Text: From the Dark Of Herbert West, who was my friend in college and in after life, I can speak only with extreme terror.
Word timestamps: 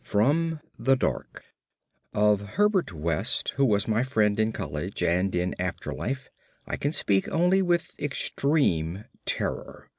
From 0.03 0.61
the 0.79 0.95
Dark 0.95 1.43
Of 2.11 2.41
Herbert 2.57 2.91
West, 2.91 3.49
who 3.57 3.63
was 3.63 3.87
my 3.87 4.01
friend 4.01 4.39
in 4.39 4.51
college 4.51 5.03
and 5.03 5.35
in 5.35 5.53
after 5.59 5.93
life, 5.93 6.27
I 6.65 6.75
can 6.75 6.91
speak 6.91 7.29
only 7.29 7.61
with 7.61 7.99
extreme 7.99 9.03
terror. 9.27 9.89